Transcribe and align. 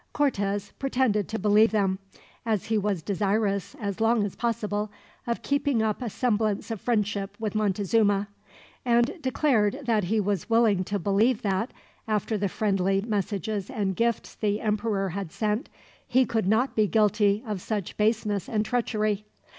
Cortez 0.13 0.71
pretended 0.79 1.27
to 1.27 1.37
believe 1.37 1.69
them, 1.69 1.99
as 2.43 2.65
he 2.65 2.77
was 2.79 3.03
desirous, 3.03 3.75
as 3.79 4.01
long 4.01 4.23
as 4.25 4.35
possible, 4.35 4.91
of 5.27 5.43
keeping 5.43 5.83
up 5.83 6.01
a 6.01 6.09
semblance 6.09 6.71
of 6.71 6.81
friendship 6.81 7.37
with 7.39 7.53
Montezuma; 7.53 8.27
and 8.83 9.13
declared 9.21 9.81
that 9.83 10.05
he 10.05 10.19
was 10.19 10.49
willing 10.49 10.83
to 10.85 10.97
believe 10.97 11.43
that, 11.43 11.69
after 12.07 12.35
the 12.35 12.49
friendly 12.49 13.01
messages 13.01 13.69
and 13.69 13.95
gifts 13.95 14.33
the 14.33 14.59
emperor 14.59 15.09
had 15.09 15.31
sent, 15.31 15.69
he 16.07 16.25
could 16.25 16.47
not 16.47 16.75
be 16.75 16.87
guilty 16.87 17.43
of 17.45 17.61
such 17.61 17.95
baseness 17.95 18.49
and 18.49 18.65
treachery. 18.65 19.27